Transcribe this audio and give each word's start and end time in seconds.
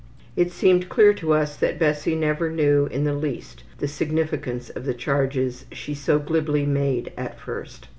It 0.35 0.51
seemed 0.51 0.89
clear 0.89 1.13
to 1.13 1.31
us 1.33 1.55
that 1.57 1.77
Bessie 1.77 2.15
never 2.15 2.49
knew 2.49 2.87
in 2.87 3.03
the 3.03 3.13
least 3.13 3.63
the 3.77 3.87
significance 3.87 4.71
of 4.71 4.83
the 4.85 4.95
charges 4.95 5.65
she 5.71 5.93
so 5.93 6.17
glibly 6.17 6.65
made 6.65 7.13
at 7.15 7.39
first. 7.39 7.87